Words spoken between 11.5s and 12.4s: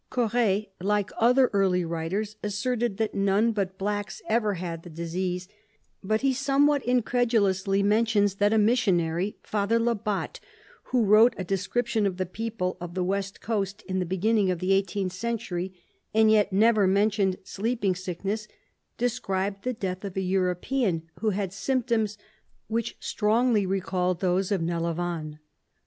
scription of the